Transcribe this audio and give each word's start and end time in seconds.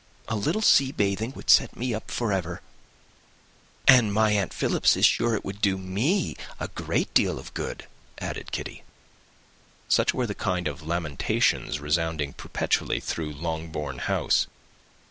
"A 0.27 0.35
little 0.35 0.63
sea 0.63 0.91
bathing 0.91 1.31
would 1.33 1.51
set 1.51 1.75
me 1.77 1.93
up 1.93 2.09
for 2.09 2.33
ever." 2.33 2.63
"And 3.87 4.11
my 4.11 4.31
aunt 4.31 4.51
Philips 4.51 4.97
is 4.97 5.05
sure 5.05 5.35
it 5.35 5.45
would 5.45 5.61
do 5.61 5.77
me 5.77 6.35
a 6.59 6.67
great 6.69 7.13
deal 7.13 7.37
of 7.37 7.53
good," 7.53 7.85
added 8.17 8.51
Kitty. 8.51 8.81
Such 9.87 10.11
were 10.11 10.25
the 10.25 10.33
kind 10.33 10.67
of 10.67 10.81
lamentations 10.81 11.79
resounding 11.79 12.33
perpetually 12.33 12.99
through 12.99 13.33
Longbourn 13.33 13.99
House. 13.99 14.47